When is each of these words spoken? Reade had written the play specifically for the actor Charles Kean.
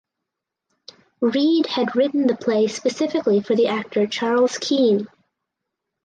Reade 1.19 1.67
had 1.67 1.95
written 1.95 2.25
the 2.25 2.35
play 2.35 2.65
specifically 2.65 3.39
for 3.41 3.55
the 3.55 3.67
actor 3.67 4.07
Charles 4.07 4.57
Kean. 4.57 5.05